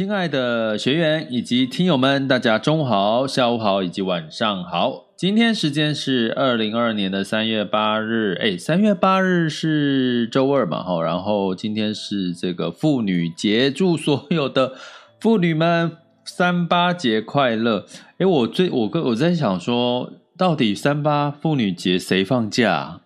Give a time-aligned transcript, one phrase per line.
[0.00, 5.08] 亲爱的学员以及听友们，大家中午好、下午好以及晚上好。
[5.14, 14.72] 今天时间是二零二二年的三月八日，哎，三月八日是周二嘛，哈，然后今天是这个妇女节，祝所有的
[15.20, 15.92] 妇女们
[16.24, 17.84] 三八节快乐。
[18.16, 23.02] 哎，我最我跟我在想说，到底三八妇女节谁放假？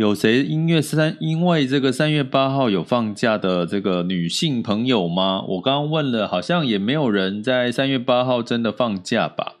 [0.00, 5.44] 有谁音乐三因为这个三月八号有放假的这个女性朋友吗？
[5.46, 9.56] 我刚刚问了，好像也没有人在三月八号真的放假吧？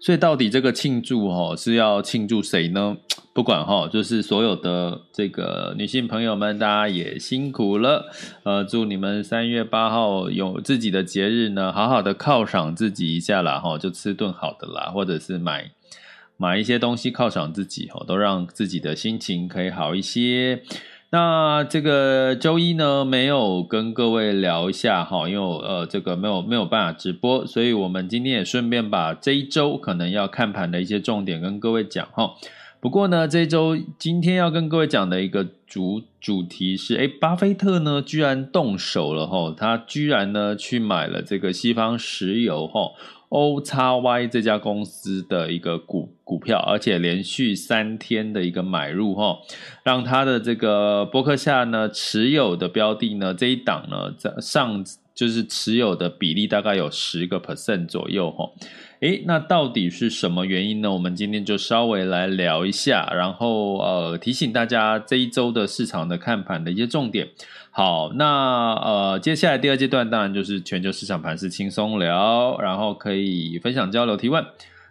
[0.00, 2.96] 所以到底这个庆祝哈是要庆祝谁呢？
[3.32, 8.10] 不管哈，就是所有的这个女性朋友们，大家也辛苦了。
[8.42, 15.70] 呃，祝你们三月八号有自己的节日呢，好好的犒赏自己一下啦哈，就吃顿好的啦，或者是买。
[16.36, 20.62] 买一些东西犒赏自己，都让自己的心情可以好一些。
[21.10, 32.34] 那这个周一呢，没有跟各位聊一下哈，因为呃，这个没有没有办法直播，所以我们今天也顺便把这一周可能要看盘的一些重点跟各位讲哈。
[32.80, 42.90] 不过呢，这一周今天要跟各位讲的一个主主题是，诶，巴菲特呢居然动手了哈，他居然呢去买了这个西方石油哈。
[43.28, 49.38] OXY 这家公司的一个股股票，而且连续三天的一个买入哈，
[49.82, 58.50] 让他的这个波克夏呢持有的标的呢这一档呢在上就是持有的比例大概有十个 percent 左右哈，
[59.00, 60.92] 诶，那到底是什么原因呢？
[60.92, 67.28] 我们今天就稍微来聊一下，然后呃提醒大家这一周的市场的看盘的一些重点。
[67.76, 74.42] 好，那呃，接下来第二阶段当然就是全球市场盘势轻松聊，然后可以分享交流提问。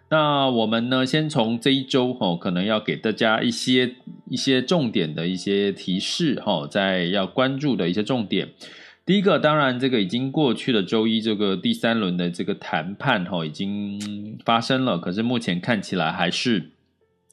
[0.08, 3.96] 那我们呢，先从这一周哦，可能要给大家一些
[4.30, 8.50] 一些重点的一些提示哈，在要关注的一些重点。
[9.04, 16.70] 第一个，当然这个已经过去的周一这个第三轮的这个谈判哈，已经发生了，可是目前看起来还是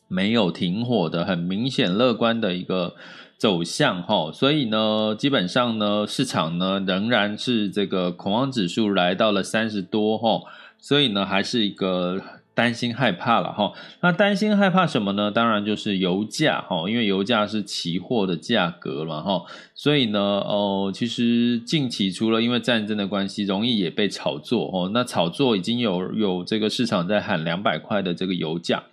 [0.07, 2.95] 没有停火的，很明显乐观的一个。
[3.43, 10.43] 走向哈，所以呢，基本上呢，市场呢仍然是这个恐慌指数来到了三十多哈，
[10.79, 12.21] 所以呢，还是一个
[12.53, 13.73] 担心害怕了哈。
[13.99, 15.29] 那担心害怕什么呢？
[15.29, 19.43] 当然就是油价哈，因为油价是期货的价格嘛哈，
[19.75, 24.89] 所以呢，哦，其实近期除了因为战争的关系，容易也被炒作哦。
[24.93, 28.83] 那炒作已经有有这个市场在喊两百块的这个油价。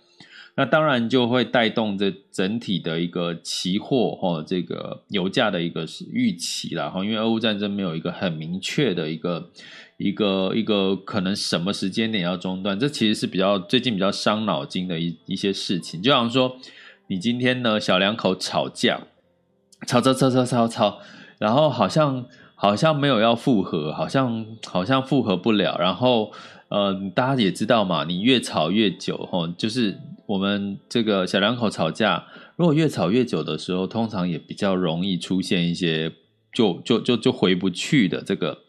[0.55, 9.49] 那当然就会带动这整体的一个期货哈，这个油价的一个预期啦哈，因为俄乌战争没有一个很明确的一个
[9.97, 16.01] 一个一个可能什么时间点要中断，这其实是比较最近比较伤脑筋的一一些事情。
[16.01, 16.57] 就好像说，
[17.07, 19.07] 你今天呢小两口吵架，
[19.87, 20.99] 吵吵吵吵吵吵，
[21.39, 22.25] 然后好像
[22.55, 26.33] 好像没有要复合，好像好像复合不了，然后
[26.67, 29.97] 呃大家也知道嘛，你越吵越久哈，就是。
[30.31, 36.13] 我们这个小两口吵架，如果越吵越久的时候，通常也比较容易出现一些
[36.53, 38.59] 就就就就回不去的这个。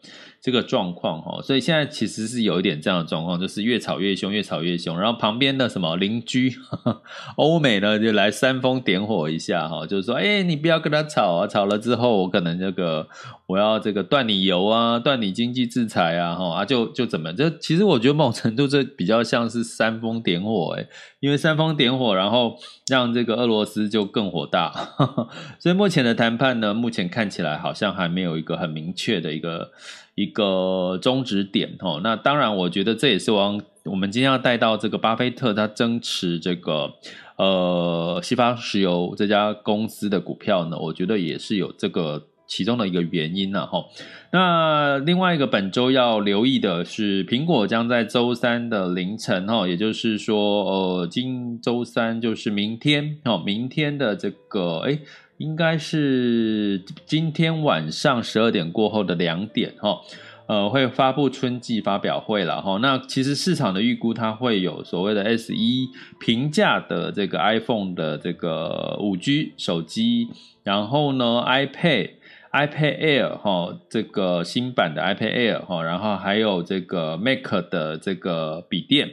[0.43, 4.99] 这个状况哈，所以现在其实是有一点这样的状况，就是越吵越凶，越吵越凶。
[4.99, 7.01] 然后旁边的什么邻居呵呵
[7.37, 13.07] 欧美呢，就来煽风点火一下哈，就是说，哎，你不要跟他吵啊，吵了之后我可能这个
[13.45, 17.31] 我要这个断你油啊，断你经济制裁啊，哈啊就就怎么？
[17.31, 20.85] 这其实我觉得某种程度这比较像是煽风点火哎，
[21.21, 22.57] 因为煽风点火，然后
[22.89, 24.67] 让这个俄罗斯就更火大。
[24.67, 29.71] 呵 呵所以目前的谈判呢，目前看起来好像还没有一个很明确的一个。
[30.15, 36.93] 一个终止点，那当然，我觉得这也是我我们今天要带到这个巴菲特他增持这个
[37.37, 42.27] 呃西方石油这家公司的股票呢，我觉得也是有这个。
[42.45, 43.85] 其中的一个原因呢，哈，
[44.31, 54.99] 那另外一个本周要留意的是，苹果将在周三的凌晨，哈，也就是说，呃，今周三就是明天，哦，明天的这个，哎，
[55.37, 60.01] 应该是今天晚上十二点过后的两点，哈，
[60.47, 62.77] 呃，会发布春季发表会了，哈。
[62.81, 65.89] 那其实市场的预估，它会有所谓的 S 一
[66.19, 70.29] 平价的这个 iPhone 的这个五 G 手机，
[70.63, 72.11] 然后呢，iPad。
[72.53, 79.09] iPad Air 哈，这个新版的 iPad Air 哈，然后还有这个 Mac 的这个笔电，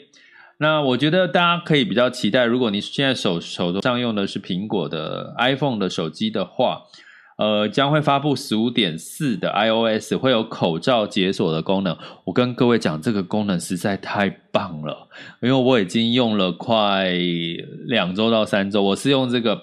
[0.61, 6.83] 那我觉得大家可以比较期待，如果你现在手手头上用的是苹果的 iPhone 的手机的话，
[7.39, 11.97] 呃，将会发布十五点四的 iOS，会有口罩解锁的功能。
[12.25, 15.09] 我跟各位讲，这个功能实在太棒了，
[15.41, 17.11] 因为我已经用了快
[17.87, 19.63] 两周到三周，我是用这个。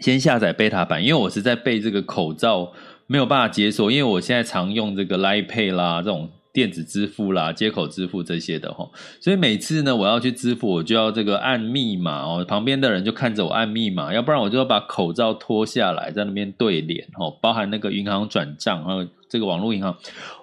[0.00, 2.72] 先下载 beta 版，因为我是在背这个口罩
[3.06, 8.88] 没有办法解锁，因为我现在常用这个 Line Pay 啦，这种电子支付啦、接口支付这些的齁，
[9.20, 19.94] 所以每次呢我要去支付，我就要这个按密码哦，旁边的人就看着我按密码，要不然我就要把口罩脱下来在那边对脸齁，包含那个银行转账还有这个网络银行。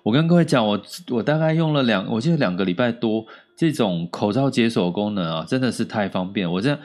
[0.03, 0.79] 我跟各位讲，我
[1.09, 3.25] 我大概用了两，我记得两个礼拜多。
[3.57, 6.51] 这种口罩解锁功能啊，真的是太方便。
[6.51, 6.75] 我这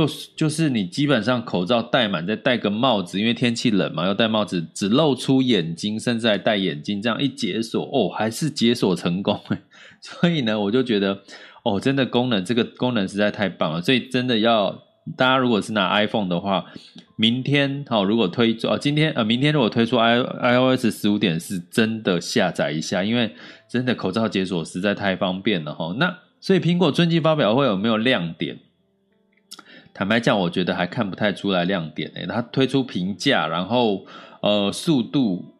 [0.00, 9.40] 样就就是你基本上口罩戴满，再戴个帽子，因为天气冷嘛，要戴帽子，只露出眼睛，甚至还戴眼镜，这样一解锁哦，还是解锁成功。
[10.02, 11.20] 所以呢，我就觉得
[11.62, 13.80] 哦，真的功能这个功能实在太棒了。
[13.80, 14.82] 所以真的要
[15.16, 16.64] 大家如果是拿 iPhone 的话，
[17.16, 23.32] 明天好，如果推出哦，今天呃，明天如果推出 i iOS 十五点四，真的下载一下，因为
[23.68, 25.94] 真的口罩解锁实在太方便了哈。
[25.98, 28.58] 那所以苹果春季发表会有没有亮点？
[29.94, 32.26] 坦白讲，我觉得还看不太出来亮点诶。
[32.26, 34.04] 它推出平价，然后
[34.42, 35.54] 呃速度、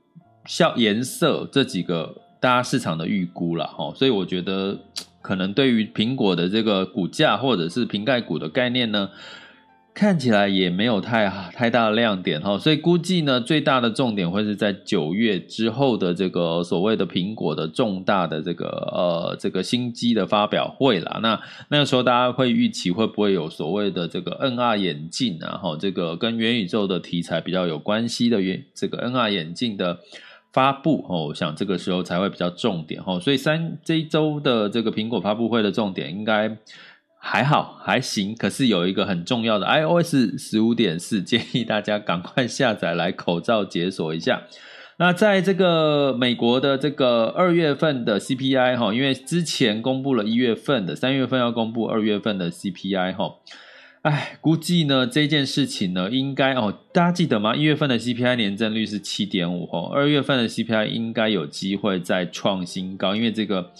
[0.44, 3.94] 效颜色这几个大家市场的预估了哈。
[3.94, 4.76] 所以我觉得
[5.22, 9.08] 可能对于苹果的这个股价或者是瓶盖股的概念呢，
[9.94, 21.20] 看起来也没有太太大的亮点哈，所以估计呢，最大的重点会是在九月之后的这个所谓的苹果的重大的这个呃这个新机的发表会啦。
[21.23, 25.56] 那那个时候大家会预期会不会有所谓的这个 NR 眼镜啊？
[25.58, 30.00] 哈，这个跟元宇宙的题材比较有关系的元这个 NR 眼镜的
[30.52, 33.20] 发布哦，我想这个时候才会比较重点哈。
[33.20, 36.58] 所以三这一周的这个苹果发布会的重点应该。
[37.26, 44.42] 还好还行，可是有一个很重要的 iOS 十五点四，建议大家赶快下载来口罩解锁一下。
[44.98, 53.36] 那在这个美国的这个二月份的 CPI 哈，因为之前公布了一月份的，三月份要公布二月份的 CPI 哈，
[54.02, 57.56] 哎，估计呢这件事情呢应该哦，大家记得吗？
[57.56, 63.72] 一月份的 CPI 年增率是七点五哦，二月份的 CPI 应该有机会再创新高，因为这个。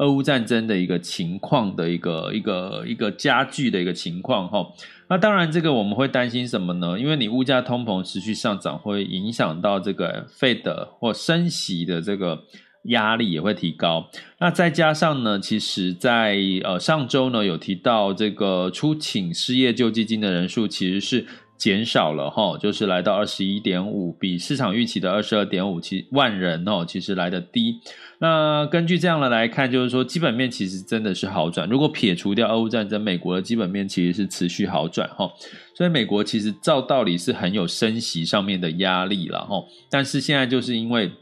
[0.00, 4.66] 俄乌战争的一个情况的一个一个一个加剧的一个情况哈，
[5.08, 6.98] 那当然这个我们会担心什么呢？
[6.98, 12.44] 因为你物价通膨持续上涨，会影响到这个 Fed 或升息的这个
[12.84, 14.08] 压力也会提高。
[14.38, 21.26] 那再加上呢，其实在呃上周呢有提到这个初请失业救济金的人数其实是。
[21.60, 27.78] 减少了哈，就是来到二十一点五，比市场预期的二十二点五七万人哦，其实来得低。
[28.18, 31.68] 那根据这样的来看，就是说基本面其实真的是好转。
[31.68, 35.30] 如果撇除掉俄乌战争，美国的基本面其实是持续好转哈。
[35.74, 41.12] 所以美国其实照道理是很有升息上面的压力了哈，但是现在就是因为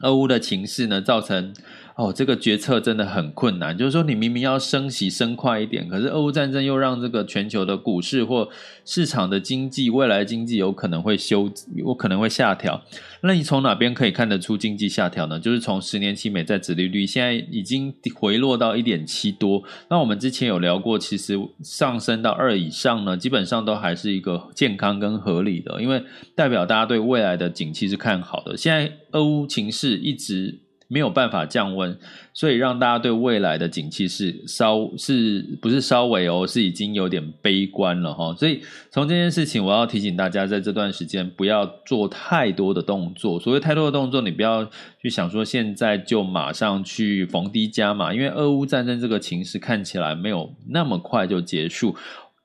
[0.00, 1.54] 俄乌的情势呢，造成。
[2.00, 3.76] 哦，这个决策真的很困难。
[3.76, 8.48] 就是说，你明明要升息升快一点，可是俄乌战争又让这个全球的股市或
[8.86, 12.80] 市场的经济未来经济有可能会修，有可能会下调。
[13.20, 15.38] 那你从哪边可以看得出经济下调呢？
[15.38, 19.62] 就是从十年期美债殖利率现在已经回落到一点七多。
[19.90, 26.02] 那我们之前有聊过，其实上升到二以上呢，基本上都还是一个健康跟合理的，因为
[26.34, 28.56] 代表大家对未来的景气是看好的。
[28.56, 30.60] 现在俄乌情势一直。
[30.92, 31.96] 没有办法降温，
[32.34, 38.34] 所以让大家对未来的景气是稍是不是稍微哦，是已经有点悲观了哈。
[38.34, 43.38] 所以从这件事情，我要提醒大家，在这段时间不要做太多的动作。
[43.38, 44.68] 所谓太多的动作，你不要
[45.00, 51.94] 去想说现在就马上去逢低加码，因为俄乌战争这个情势看起来没有那么快就结束。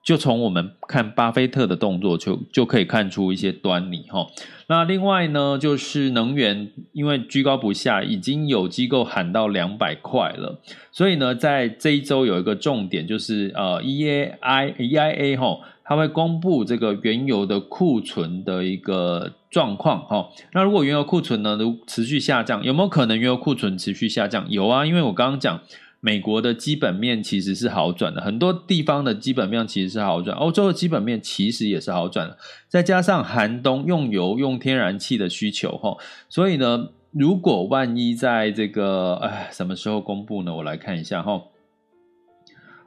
[0.05, 4.27] 就从我们看巴菲特的动作就就可以看出一些端倪哈。
[4.67, 20.29] 那另外呢，就是能源，因为居高不下，已经有机构喊到两百块了，所以呢，在这一周有一个重点，就是呃，EAI EIA 哈，它会公布这个原油的库存的一个状况哈。
[20.53, 24.45] 那如果原油库存呢，如持续下降，有没有可能原油库存持续下降？
[24.51, 25.61] 有啊，因为我刚刚讲。
[26.05, 35.97] 美国的基本面其实是好转的，很多地方的基本面其实是好转，欧洲的基本面其实也是好转的，再加上寒冬用油用天然气的需求，哈，
[36.29, 40.53] 所以呢，如果万一在这个，哎，什么时候公布呢？
[40.53, 41.41] 我来看一下，哈，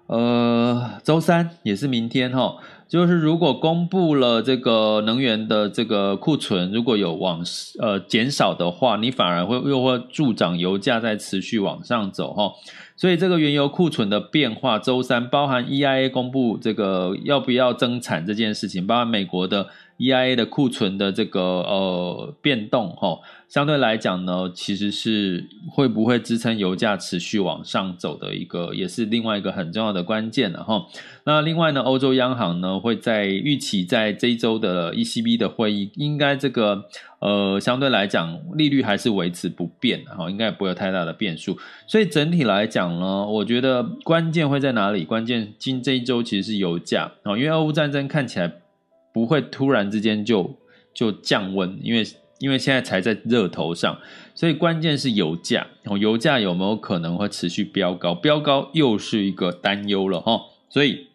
[0.07, 2.59] 呃，周三也是明天，哈。
[2.89, 7.45] 就是如果公布了这个能源的这个库存，如果有往
[7.79, 12.51] 呃减少的话，你反而会又会助长油价在持续往上走哈。
[12.99, 23.19] 所以这个原油库存的变化，周三包含 EIA 公布这个要不要增产这件事情，包含美国的 EIA 的库存的这个呃变动哈。
[23.49, 30.87] 相对来讲呢，其实是会不会支撑油价持续往上走的一个，也是另外一个很重要的关键了哈。
[31.25, 36.85] 那另外呢，欧洲央行呢会在预期在这一周的 ECB 的会议，应该这个
[37.21, 41.57] 呃相对来讲利率还是维持不变，哈，应该不会有太大的变数。
[41.87, 45.05] 所以整体来讲呢，我觉得关键会在哪里？
[45.05, 48.53] 关键今这一周其实是油价啊，因为俄乌战争看起来
[49.19, 50.59] 不会突然之间就
[50.95, 52.05] 就降温，因为。
[52.41, 53.99] 因为现在才在热头上，
[54.33, 55.67] 所以关键是油价。
[55.99, 58.15] 油价有没有可能会持续飙高？
[58.15, 60.43] 飙高又是一个担忧了哈。
[60.69, 61.09] 所以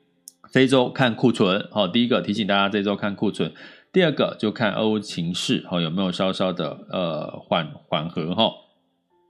[0.51, 3.53] 这一周看库存，好，第一个提醒大家这周看库存。
[3.93, 8.51] 第二个就看欧情势，好有没有稍稍的呃缓缓和哈。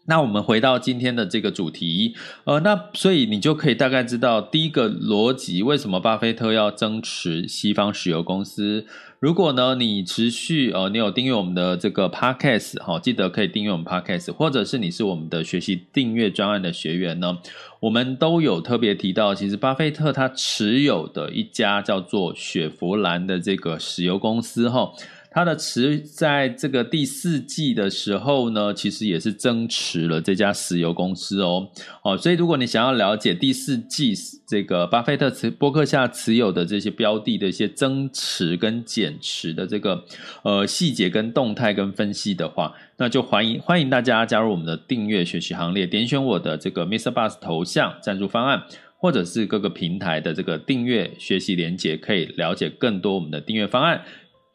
[0.06, 8.86] 那我们回到今天的这个主题，呃，那所以你就可以大概知道第一个逻辑，为什么巴菲特要增持西方石油公司。
[9.22, 17.38] 如果呢，你持续呃，你有订阅我们的这个 podcast 哈，记得可以订阅我们 podcast，或者是你是我们的学习订阅专案的学员呢，
[17.80, 24.92] 我们都有特别提到，其实巴菲特他持有的一家叫做雪佛兰的这个石油公司哈。
[25.34, 31.68] 它的持在这个第四季的时候呢，其实也是增持了这家石油公司哦。
[32.04, 34.14] 哦，所以如果你想要了解第四季
[34.46, 40.06] 这个巴菲特持波克夏持有的这些标的的一些增持跟减持的这个
[40.44, 47.12] 呃细节跟动态跟分析的话，那就欢迎欢迎大家加入我们的订阅学习行列，点选我的这个 Mr.
[47.12, 48.62] Bus 头像赞助方案，
[48.98, 54.04] 或者是各个平台的这个订阅学习连接，可以了解更多我们的订阅方案。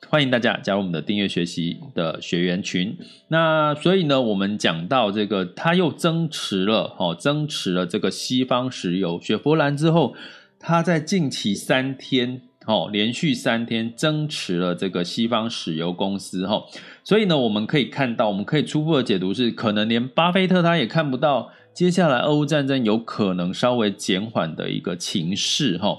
[0.06, 2.96] 欢迎大家加入我们的订阅学习的学员群。
[3.28, 10.14] 那所以呢，我们讲到这个，他又增持了，哦，增持了这个西方石油雪佛兰之后，
[10.58, 16.62] 他在近期三天，哦，连续三天增持了这个西方石油公司，哈。
[17.04, 21.50] 所以呢，我们可以看到，我们可以初步的解读是，可能连巴菲特他也看不到。
[21.74, 25.96] 接下来，俄乌战争有可能稍微减缓的一个情势，哈，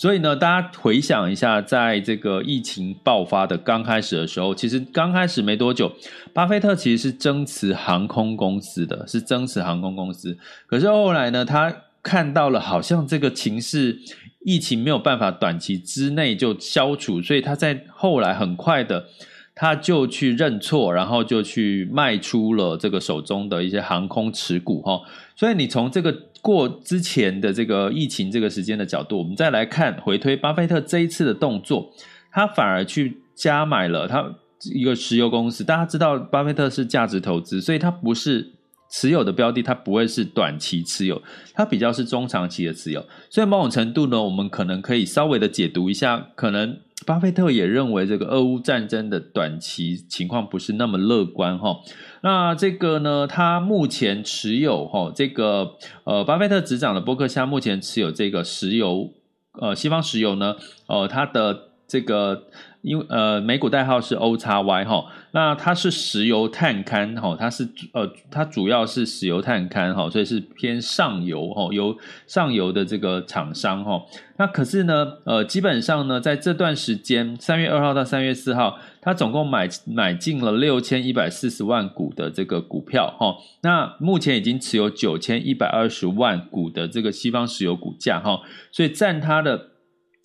[0.00, 5.92] 所以呢，大家回想一下，在这个疫情爆发的刚开始的时候，其实刚开始没多久，
[6.32, 10.38] 巴菲特其实是增持航空公司的，是增持航空公司。
[10.66, 11.70] 可是后来呢，他
[12.02, 13.98] 看到了好像这个情势，
[14.42, 19.04] 疫情没有办法短期之内就消除，所以他在后来很快的。
[19.52, 25.02] 他就去认错，然后就去卖出了这个手中的一些航空持股哈，
[25.36, 31.92] 所以你从这个过之前的这个疫情这个时间的角度，我们再来看回推巴菲特这一次的动作，
[32.32, 34.34] 他反而去加买了他
[34.74, 35.64] 一个石油公司。
[35.64, 38.52] 大家知道巴菲特是价值投资，所以他不是
[38.90, 41.22] 持有的标的，它不会是短期持有，
[41.54, 43.06] 它比较是中长期的持有。
[43.30, 46.78] 所以某种程度呢，我们可能可以稍微的解读一下，可能。
[47.06, 51.80] 巴菲特也认为这个俄乌战争的短期情况不是那么乐观哈。
[52.22, 59.14] 那这个呢，他目前持有哈这个呃，巴菲特执掌的波克夏目前持有这个石油
[59.58, 60.56] 呃，西方石油呢，
[60.88, 62.44] 呃，它的这个。
[62.82, 71.96] 因为呃，美股代号是 OXY 哈，那它是石油探勘哈，它是呃，它主要是石油探勘哈，所以是偏上游哈，由
[72.26, 74.02] 上游的这个厂商哈。
[74.38, 83.36] 那可是呢，呃，基本上呢，在这段时间，三月二号到三月四号，它总共买买进了六千一百四十万股的这个股票哈。
[83.60, 88.40] 那目前已经持有九千一百二十万股的这个西方石油股价哈，
[88.72, 89.68] 所以占它的。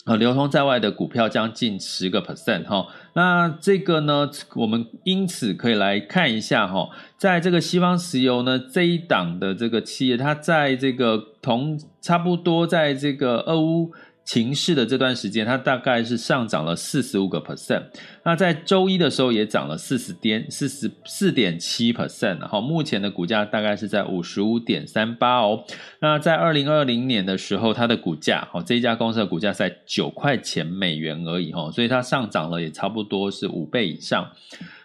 [0.06, 13.94] 呃，流通在外的股票将近十个 percent 哈，那这个呢，我们因此可以来看一下哈，在这个西方石油呢这一档的这个企业，它在这个同差不多在这个俄乌
[14.26, 17.84] 情势的这段时间，它大概是上涨了四十五个 percent。
[18.24, 22.40] 那在周一的时候也涨了四十点四十四点七 percent。
[22.48, 25.64] 好，目前的股价大概是在五十五点三八哦。
[26.00, 34.28] 那在二零二零年的时候，它的股价，好，这一家公司的股价在九块钱美元而已哈，所以它上涨了也差不多是五倍以上。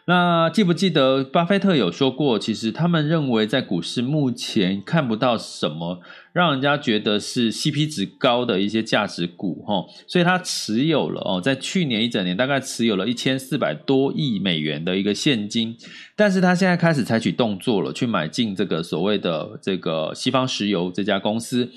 [0.06, 6.00] 那记不记得巴菲特有说过，其实他们认为在股市目前看不到什么
[6.32, 15.76] 让人家觉得是 CP 值高的一些价值股，哈，所以他持有了哦，在去年一整年大概持有了一千四百多亿美元的一个现金，
[16.16, 21.70] 但是他现在开始采取动作了，去买进这个所谓的这个西方石油这家公司，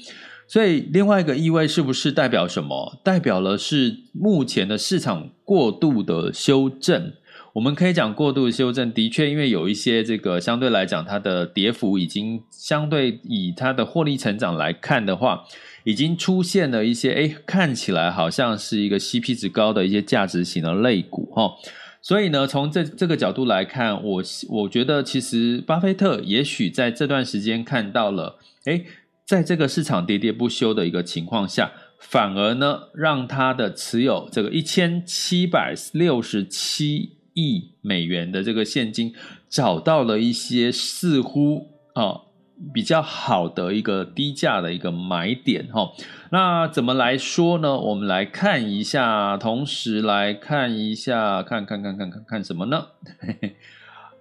[0.48, 3.00] 所以另外一个意味是不是代表什么？
[3.03, 7.13] 代表了是目前的市场过度的修正。
[7.53, 15.45] 我们可以讲过度修正，的确，因为有一些这个相对来讲，它的跌幅已经相对以它的获利成长来看的话，
[15.83, 21.51] 已经出现了一些，诶，看起来好像是一个 CP 值高的一些价值型的类股，哈。
[22.01, 28.88] 所以呢，从这这个角度来看，我我觉得其实巴菲特也许在这段时间看到了，诶，
[29.27, 37.17] 在这个市场跌跌不休的一个情况下，反而呢，让他的持有这个一千七百六十七。
[37.33, 39.13] 亿美元的这个现金，
[39.49, 42.21] 找到了一些似乎啊
[42.73, 45.91] 比较好的一个低价的一个买点哈。
[46.31, 47.77] 那怎么来说呢？
[47.77, 52.87] 我们来看一下，同时来看一下，看看看看看看什么呢？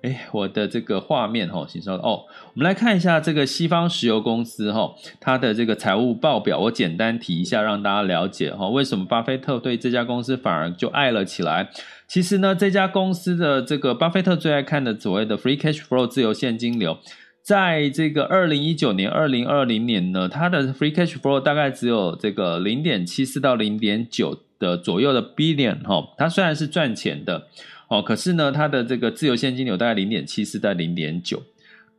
[0.03, 2.25] 哎，我的这个画面哈，请稍等哦。
[2.27, 11.71] 我们来看一下这个西方石油公司哈，它的这个财务报表，我简单提一下，让大家了解哈，为什么巴菲特对这家公司反而就爱了起来。
[12.13, 16.99] 其实呢，这家公司的这个巴菲特最爱看的所谓的 free cash flow 自由现金流，
[17.41, 27.47] 在这个二零一九年、二零二零年呢，它的 free cash flow 大概只有这个零点七四到零点九的左右的 billion 哈，它虽然是赚钱的。
[27.89, 31.43] 哦，可是呢，它的这个自由现金流大概零点七四到零点九。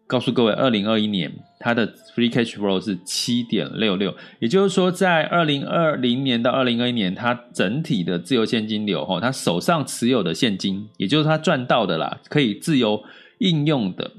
[0.05, 13.03] 告诉各位，二零二一年它的 free cash flow 是七点六六，也就是说，在二零二零年到二零二一年，它整体的自由现金流，哈，它手上持有的现金，也就是它赚到的啦，可以自由
[13.39, 14.11] 应用的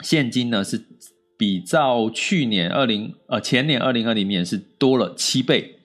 [0.00, 0.82] 现金呢，是
[1.36, 5.76] 比照去年二零呃前年二零二零年是多了七倍，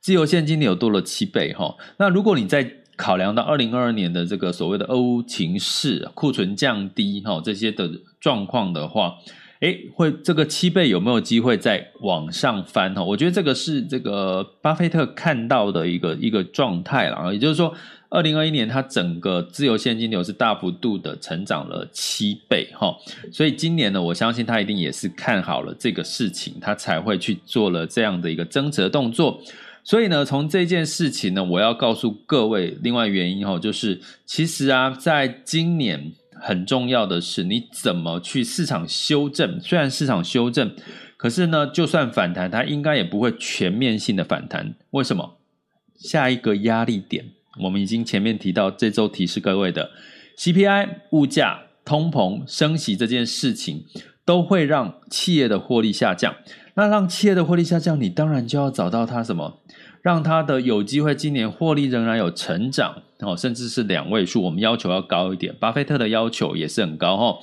[0.00, 1.76] 自由现金流多了七倍，哈。
[1.98, 7.88] 那如果你在考量到二零二二年的这个所谓的欧情势、库存降低哈这些的
[8.20, 9.14] 状况的话，
[9.60, 13.02] 诶，会这个七倍有没有机会再往上翻哈？
[13.02, 17.72] 我觉得这个是这个巴菲特看到的一个一个状态了啊，也就是说，
[18.08, 22.96] 二零二一年它整个自由现金流是大幅度的成长了七倍哈，
[23.32, 29.40] 所以今年呢，我相信他一定也是看好了这个事情，他才会去做了这样的一个增持动作。
[29.88, 39.58] 所以呢，从这件事情呢，我要告诉各位，另外原因哈，就是其实啊，在今年很重要的是你怎么去市场修正。
[39.62, 40.76] 虽然市场修正，
[41.16, 44.74] 可是呢，就算反弹，它应该也不会全面性的反弹。
[44.90, 45.38] 为什么？
[45.98, 47.24] 下一个压力点，
[47.62, 49.90] 我们已经前面提到，这周提示各位的
[50.36, 53.86] CPI、物价、通膨、升息这件事情，
[54.26, 56.34] 都会让企业的获利下降。
[56.78, 59.58] 那让企业的获利下降，你当然就要找到它什么，
[60.00, 64.44] 让它的有机会今年获利仍然有成长哦，甚至是两位数。
[64.44, 67.38] 我们要求要高一点，巴菲特的要求也是很高哦，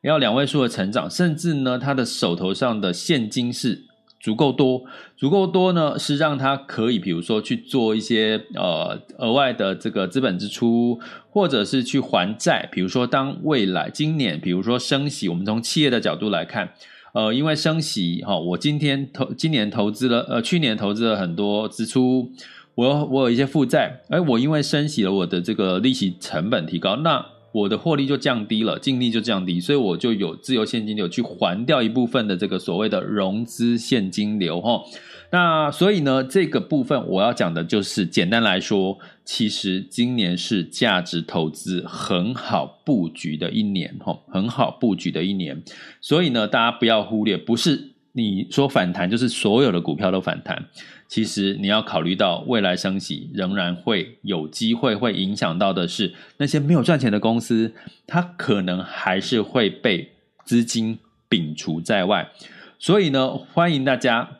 [0.00, 3.82] 要两位数的成长，甚至呢，他的手头上的现金是
[4.18, 4.84] 足够多，
[5.18, 10.98] 足够多呢，是让他可以比如说去做一些呃额外的这个资本支出，
[11.28, 12.66] 或者是去还债。
[12.72, 16.70] 比如说，当未来今年，比如说升息，我们从企业的角度来看。
[17.18, 22.30] 呃，因为升息哈，我今天投今年投资了，呃，去年投资了很多支出，
[22.76, 34.80] 我有我有一些负债，哎，我因为升息了，我的这个利息成本提高，那我的获利就降低了，净利就降低，所以我就有自由现金流去还掉一部分的这个所谓的融资现金流哈。
[35.30, 45.62] 那所以呢，这个部分我要讲的就是，简单来说，其实今年是价值投资很好布局的一年，哈，很好布局的一年。
[46.00, 50.64] 所以呢，大家不要忽略，不是你说反弹就是所有的股票都反弹。
[51.08, 57.74] 其实你要考虑到未来升息仍然会有机会，会影响到的是那些没有赚钱的公司，
[58.06, 60.10] 它可能还是会被
[60.46, 62.30] 资金摒除在外。
[62.78, 64.37] 所以呢，欢迎大家。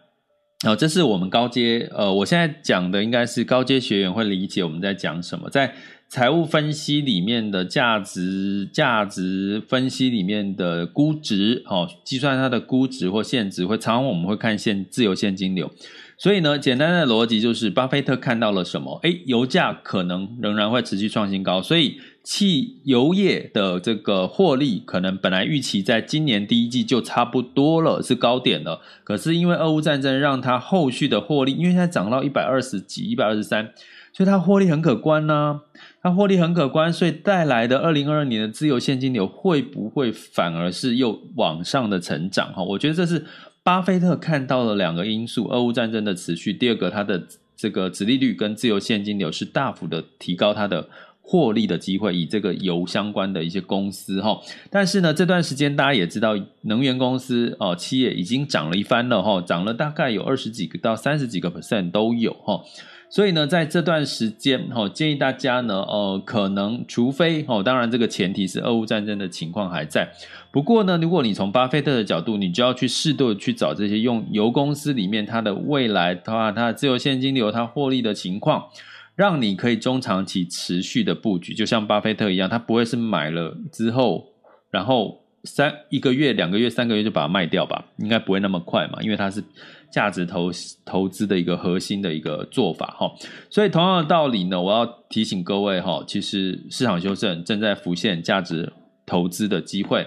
[0.65, 5.73] 好，这是我们高阶，呃，我现在讲的应该是高阶学员会理解我们在讲什么，在
[6.09, 15.71] 财务分析里面的价值价值分析里面的估值，哦，计算它的估值或现值，会常常我们会看现自由现金流，
[16.17, 18.99] 所以呢，简单的逻辑就是，巴菲特看到了什么？
[19.05, 28.83] 诶，油价可能仍然会持续创新高，所以汽油业的这个获利可能本来预期在今年第一季就差不多了，是高点了。
[29.03, 33.73] 可是因为俄乌战争，让它后续的获利，因为它涨到一百二十几、一百二十三，
[34.13, 35.63] 所以它获利很可观呢、
[36.03, 42.53] 它获利很可观，所以带来的二零二二年的自由现金流会不会反而是又往上的成长？
[42.53, 43.25] 哈，我觉得这是。
[43.65, 47.23] 巴菲特看到了两个因素：俄乌战争的持续，第二个，它的
[47.55, 50.89] 这个殖利率跟自由现金流是大幅的提高它的
[51.31, 54.41] 获利的机会，以这个油相关的一些公司哈。
[54.71, 62.63] 但是呢，这段时间大家也知道，能源公司哦，企业已经涨了一番了哈，涨了大概有二十几个到三十几个 percent 都有哈。
[63.11, 70.09] 所以呢，在这段时间，哈，建议大家呢，呃，可能除非，哦，当然这个前提是俄乌战争的情况还在。
[70.51, 78.65] 不过呢，如果你从巴菲特的角度，你就要去适度去找这些用油公司里面它的未来的话，它的自由现金流、它获利的情况，
[79.19, 81.53] 让你可以中长期持续的布局。
[81.53, 84.29] 就像巴菲特一样，他不会是买了之后，
[84.71, 87.85] 然后三一个月、两个月、三个月就把它卖掉吧？
[87.99, 89.45] 应该不会那么快嘛，因为它是。
[89.91, 90.51] 价值投
[90.85, 93.11] 投资的一个核心的一个做法哈，
[93.49, 98.71] 所以同样的道理呢，我要提醒各位哈，其实市场修正正在浮现价值
[99.07, 100.07] 投资的机会，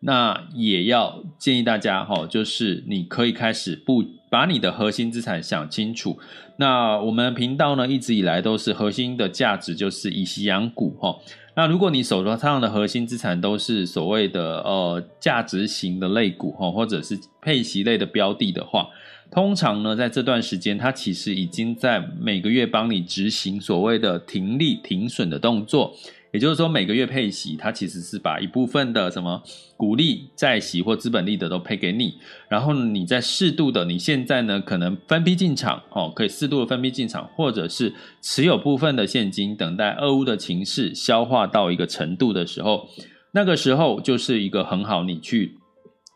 [0.00, 6.18] 那也要建议大家哈，就是你可以开始不把你的核心资产想清楚。
[6.62, 11.18] 那我们频道呢，一直以来都是核心的价值就是以息养股哈。
[11.56, 18.86] 那如果你手头上的核心资产都是所谓的呃价值型的类股哈，或者是配息类的标的的话。
[19.28, 25.96] 通常呢，在这段时间，它其实已经在每个月帮你执行所谓的停利停损的动作，
[26.32, 29.42] 也就是说，每个月配息，它其实是把一部分的什么
[29.76, 32.14] 股利、债息或资本利得都配给你，
[32.48, 37.92] 然后，你再适度的，你现在呢可能分批进场哦，可以适度的分批进场，或者是
[38.22, 42.88] 持有部分的现金，等待俄乌的情势消化到一个程度的时候，
[43.32, 45.58] 那个时候就是一个很好你去。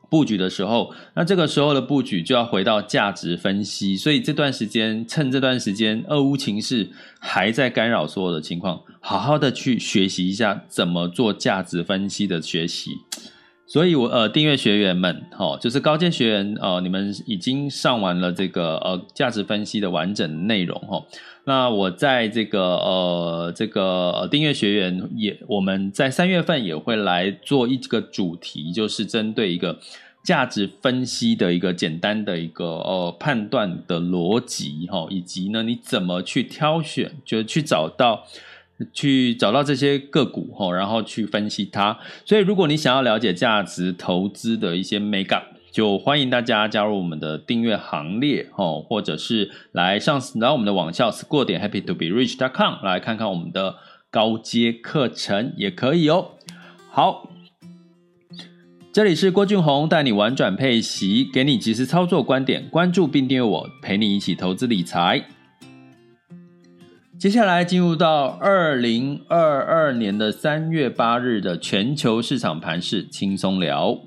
[0.09, 3.97] 布局的时候，那这个时候的布局就要回到价值分析。
[3.97, 6.89] 所以这段时间，趁这段时间，俄乌情势
[7.19, 12.91] 还在干扰所有的情况，好好的去学习一下怎么做价值分析的学习。
[13.69, 21.05] 所以我，呃订阅学员们，哦，就是高阶学员，呃，你们已经上完了这个呃价值分析的完整内容，哈。
[21.45, 29.79] 那我在这个呃这个订阅学员也，我们在三月份也会来做一个主题，就是针对一个
[30.23, 38.25] 价值分析的一个简单的一个呃判断的逻辑，哈，以及呢你怎么去挑选，就去找到。
[38.93, 41.99] 去找到这些个股齁，然后去分析它。
[42.25, 53.77] 所以，如果你想要了解价值投资的一些眉角，就欢迎大家加入我们的订阅行列哦，或者是来上来我们的网校 school 点 happy to be rich dot com 来看看我们的
[54.11, 56.31] 高阶课程也可以哦。
[56.91, 57.29] 好，
[58.91, 65.36] 这里是郭俊宏带你玩转配息，给你及时操作观点，关注并订阅我，陪你一起投资理财。
[67.19, 73.99] 接下来进入到二零二二年的三月八日的全球市场盘势轻松聊。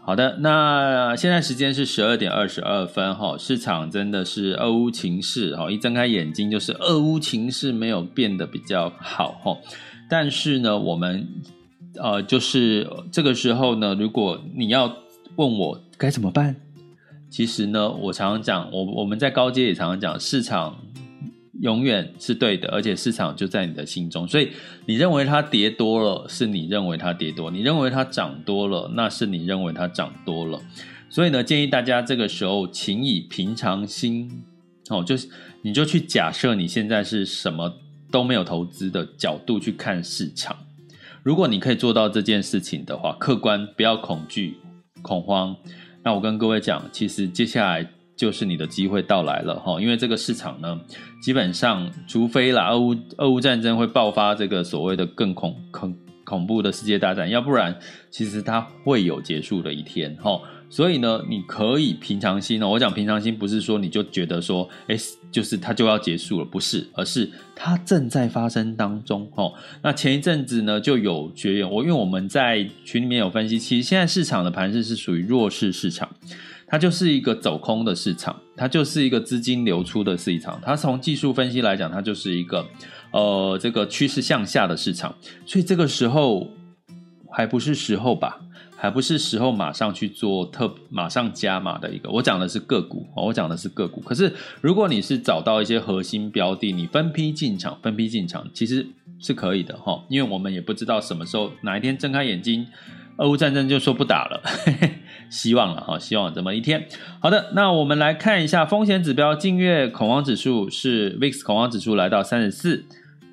[0.00, 9.56] 好的，那现在时间是十二点二十二分哈，市场真的是俄乌情势哈，一睁开眼睛就是俄乌情势没有变得比较好哈，
[10.08, 11.28] 但是呢，我们
[11.94, 14.92] 呃就是这个时候呢，如果你要
[15.36, 16.56] 问我该怎么办？
[17.30, 20.76] 其实呢，我常常讲，我我们在高阶也常常讲，市场
[21.60, 24.26] 永远是对的，而且市场就在你的心中。
[24.26, 24.50] 所以
[24.86, 30.60] 你认为它跌多了，是你认为它跌多；你认为它涨多了，那是你认为它涨多了。
[31.08, 34.42] 所以呢，建议大家这个时候，请以平常心
[34.88, 35.28] 哦，就是
[35.62, 37.78] 你就去假设你现在是什么
[38.10, 40.56] 都没有投资的角度去看市场。
[41.22, 44.56] 如果你可以做到这件事情的话，客观，不要恐惧、
[45.00, 45.54] 恐慌。
[46.02, 47.86] 那我跟各位讲，其实接下来
[48.16, 50.80] 就是你的机会到来了哈，因为这个市场呢，
[51.22, 57.76] 基本上除非啦，俄乌俄乌战争会爆发这个所谓的更恐恐恐怖的世界大战，要不然
[58.10, 60.40] 其实它会有结束的一天哈。
[60.70, 62.68] 所以呢，你可以平常心哦。
[62.68, 64.96] 我讲平常心，不是说你就觉得说，哎，
[65.32, 69.52] 就是它就要结束了，不是，而是它正在发生当中哦。
[69.82, 76.08] 那前一阵子呢，就有学员，我因为我们在群里面有分析，其实现在市场的盘势是属于弱势市场，
[76.68, 82.64] 它就是一个走空的市场，它就是一个资金流出的市场，它从技术分析来讲，它就是一个
[83.10, 85.12] 呃这个趋势向下的市场，
[85.44, 86.48] 所以这个时候
[87.32, 88.40] 还不是时候吧。
[88.80, 92.10] 还不是时候马上去做特马上加码的一个。
[92.10, 94.00] 我讲的是个股哦，我讲的是个股。
[94.00, 98.86] 可是如果你是找到一些核心标的，你分批进场，分批进场其实
[99.18, 102.66] 是可以的哈，因为我们也不知道什么时候哪一天睁开眼睛，
[103.18, 104.42] 俄乌战争就说不打了，
[105.28, 106.88] 希望了哈，希望有这么一天。
[107.20, 112.86] 好的，那我们来看一下风险指标，近月恐慌指数是 VIX 恐慌指数来到三十四。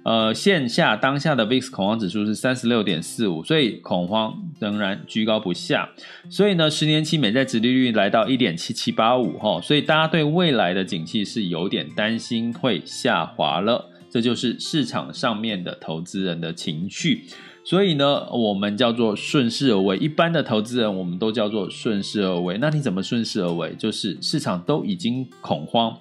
[0.07, 5.89] 呃，线下当下的 VIX 恐慌指数是三十六点四五，所以恐慌仍然居高不下。
[6.29, 13.89] 所以呢，十年期美债殖利率来到一点七七八五哈，所以大家对未来的景气是有点担心会下滑了。
[14.09, 17.25] 这就是市场上面的投资人的情绪。
[17.65, 19.97] 所以呢，我们叫做顺势而为。
[19.97, 22.57] 一般的投资人，我们都叫做顺势而为。
[22.59, 23.75] 那你怎么顺势而为？
[23.77, 25.97] 就是市场都已经恐慌、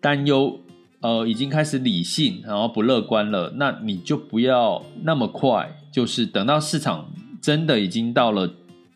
[0.00, 0.60] 担忧。
[1.02, 8.48] 呃，已经开始理性，然后不乐观了，那你就不要那么快，就是等到市场真的已经到了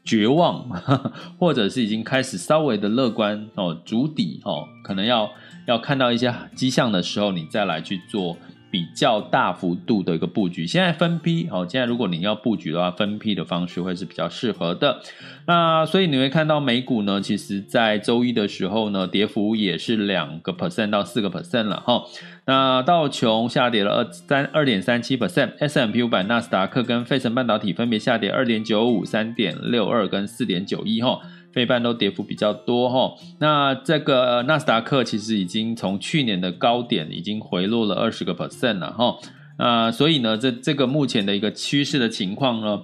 [0.05, 0.67] 绝望，
[1.39, 5.29] 或者是已经开始稍微的乐观哦，筑底哦，可能要
[5.67, 8.37] 要看到一些迹象的时候，你再来去做。
[8.71, 15.01] 比较大幅度的一个布局，现在分批好，现在如果你要布局的话，分批的方式会是比较适合的。
[15.47, 22.03] 那所以你会看到美股呢，其实在周一的时候呢，跌幅也是两个 percent 到四个 percent 了哈。
[22.47, 31.21] 那道琼下跌了二三二点三七 percent，S&P 五百、纳斯达克跟费城半导体分别下跌二点九五、三点六二跟四点九一哈。
[31.57, 39.17] 费半都跌幅比较多哈，那这个纳斯达克其实已经从去年的高点已经回落了二十个 percent 了哈，
[39.57, 42.83] 啊，所以呢，这这个目前的一个趋势的情况呢，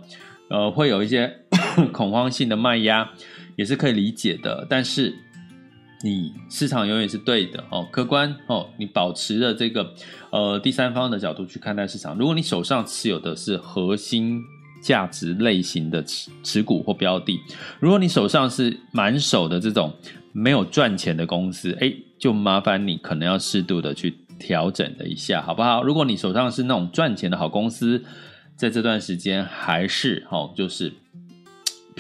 [0.49, 1.31] 呃，会有一些
[1.93, 3.11] 恐慌性的卖压，
[3.57, 4.67] 也是可以理解的。
[4.71, 5.15] 但是
[6.03, 9.93] 你市场永远是对的哦，客观哦，你保持着这个
[10.31, 12.17] 呃第三方的角度去看待市场。
[12.17, 14.43] 如果你手上持有的是核心。
[14.83, 17.41] 价值类型的持持股或标的，
[17.81, 19.95] 如果你手上是满手的这种
[20.33, 25.83] 没有赚钱的公司，哎，就麻烦你可能要适度的去调整了一下，好不好？
[25.83, 28.05] 如果你手上是那种赚钱的好公司，
[28.57, 30.93] 在这段时间还是哦，就是。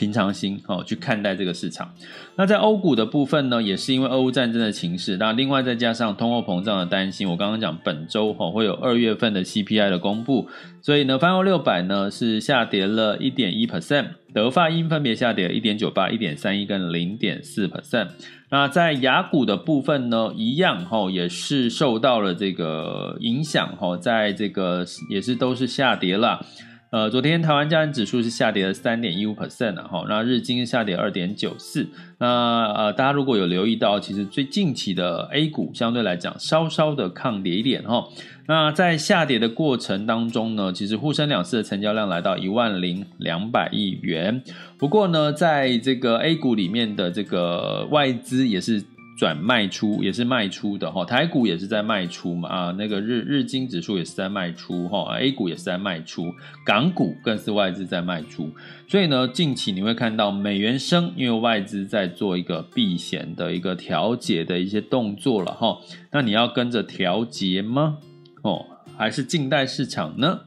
[0.03, 1.88] 平常心哦，去看待这个市场。
[2.35, 10.49] 那在欧股的部分呢，也是因为俄乌战争的情势，那另外再加上通货膨胀的担心，我刚刚讲本周哈会有二月份的 CPI 的公布，
[10.81, 18.09] 所以呢，泛欧六百呢是下跌了一点一 percent，德法英分别下跌一点九八、一点三一跟零点四 percent。
[18.51, 26.45] 那在雅股的部分呢，一样哈也是受到了这个影响哈，在这个也是都是下跌了。
[26.92, 31.88] 呃，昨天台湾加权指数是下跌了三点一五 percent 啊，哈，那日经下跌二点九四。
[32.18, 38.07] 那呃，大家如果有留意到，其实最近期的 A 股相对来讲稍稍的抗跌一点哈。
[38.46, 44.42] 那在下跌的过程当中呢，其实沪深两市的成交量来到一万零两百亿元。
[44.76, 48.85] 不过呢，在这个 A 股里面的这个外资也是。
[49.16, 56.33] 转卖出也是卖出的哈，台股也是在卖出嘛啊，那个日日经指数也是在卖出哈，A 股也是在卖出，
[56.64, 58.51] 港股更是外资在卖出，
[58.88, 65.79] 所以呢，近期你会看到美元升，因为外资在做一个避险的一个调节的一些动作了哈，
[66.11, 67.98] 那你要跟着调节吗？
[68.42, 68.64] 哦，
[68.96, 70.40] 还是静待市场呢？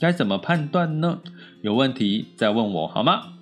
[0.00, 1.20] 该怎么判断呢？
[1.62, 3.34] 有问题再问我好吗？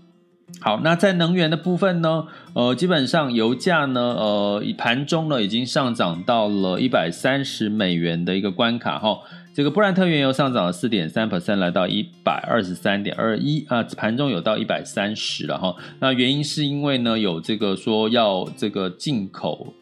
[0.62, 9.20] 好，那在能源的部分呢，呃，基本上油价呢，呃，盘中呢已经上涨到了一百三十美元的一个关卡哈。
[9.54, 15.74] 这个布兰特原油上涨了四点三 percent，来到一百二十三点二一啊，盘中有到一百三十了哈。
[15.98, 19.72] 那原因是因为呢，有这个说要这个进口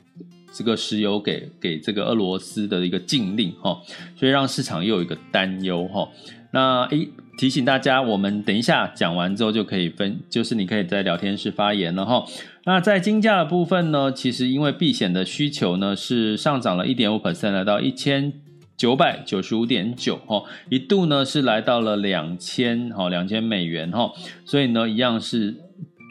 [0.52, 3.76] 这个石油给给这个俄罗斯的一个禁令哈，
[4.16, 6.08] 所以让市场又有一个担忧哈。
[6.52, 7.08] 那诶。
[7.38, 12.24] 提醒大家，我们等一下讲完之后就可以分，就是你可以在聊天室发言了哈。
[12.64, 18.32] 那在金价的部分呢，其实因为避险的需求呢，是上涨了一点五 percent，来到一千
[18.76, 24.12] 九百九十五点九哈，一度呢是来到了两千哈两千美元哈，
[24.44, 25.54] 所以呢一样是。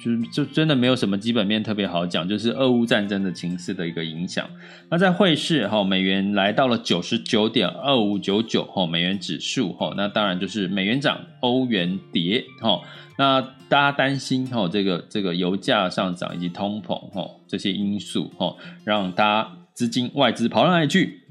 [0.04, 4.48] 就就真的没有什么基本面特别好讲，就是俄乌战争的情势的一个影响。
[4.90, 12.80] 那在汇市哈，美元来到了九十九点二五九九哈，美元指数哈，那当然就是美元涨，欧元跌哈。
[13.18, 18.56] 那大家担心哈，这个这个油价上涨以及通膨哈这些因素哈，
[18.86, 21.22] 让大家资金外资跑到哪里去？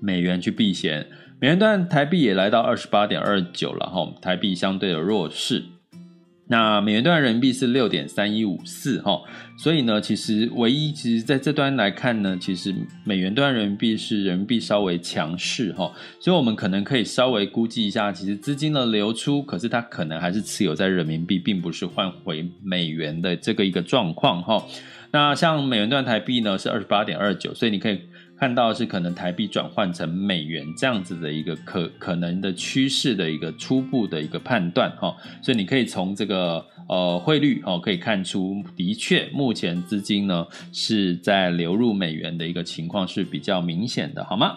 [0.00, 1.06] 美元去避险，
[1.38, 5.64] 美元段台币也来到二十八点二九了哈，台币相对的弱势。
[6.50, 9.22] 那美元兑人民币是六点三一五四哈，
[9.56, 24.66] 所以呢，其实唯一其实在这端来看呢，其实美元兑人民币是人民币稍微强势哈，所以我们可能可以稍微估计一下，其实资金的流出，可是它可能还是持有在人民币，并不是换回美元的这个一个状况哈。
[25.12, 28.00] 那像美元兑台币呢是二十八点二九，所以你可以。
[28.40, 44.54] 看到是可能台币转换成美元这样子的一个可可能的趋势的一个初步的一个判断哈，所以你可以从这个呃汇率哦可以看出，的确目前资金呢是在流入美元的一个情况是比较明显的，好吗？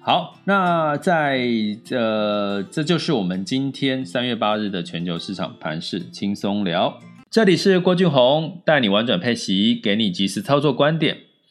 [0.00, 1.48] 好，那在
[1.92, 6.98] 呃这就是我们今天三月八日的全球市场盘势轻松聊，
[7.30, 11.16] 这里是郭俊宏带你玩转配息，给你即时操作观点。